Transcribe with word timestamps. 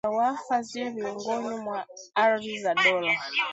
za 0.05 0.09
waqf 0.19 0.47
ziwe 0.67 0.89
miongoni 0.95 1.53
mwa 1.63 1.79
ardhi 2.23 2.59
za 2.59 2.73
dola 2.83 3.13